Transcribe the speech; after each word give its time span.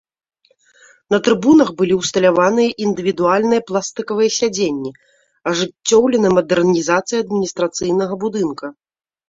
На 1.15 1.17
трыбунах 1.27 1.69
былі 1.81 1.93
ўсталяваныя 1.97 2.69
індывідуальныя 2.85 3.61
пластыкавыя 3.69 4.29
сядзенні, 4.39 4.91
ажыццёўлена 5.55 6.35
мадэрнізацыя 6.41 7.17
адміністрацыйнага 7.23 8.13
будынка. 8.29 8.65